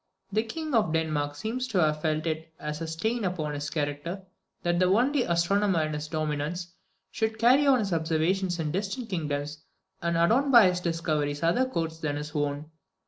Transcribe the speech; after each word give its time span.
The 0.31 0.41
King 0.41 0.73
of 0.73 0.93
Denmark 0.93 1.35
seems 1.35 1.67
to 1.67 1.79
have 1.79 2.01
felt 2.01 2.25
it 2.25 2.51
as 2.59 2.81
a 2.81 2.87
stain 2.87 3.23
upon 3.23 3.53
his 3.53 3.69
character, 3.69 4.23
that 4.63 4.79
the 4.79 4.87
only 4.87 5.21
astronomer 5.21 5.83
in 5.83 5.93
his 5.93 6.07
dominions 6.07 6.73
should 7.11 7.37
carry 7.37 7.67
on 7.67 7.77
his 7.77 7.93
observations 7.93 8.57
in 8.59 8.71
distant 8.71 9.09
kingdoms 9.11 9.59
and 10.01 10.17
adorn 10.17 10.49
by 10.49 10.69
his 10.69 10.79
discoveries 10.79 11.43
other 11.43 11.65
courts 11.67 11.99
than 11.99 12.15
his 12.15 12.31
own. 12.33 12.71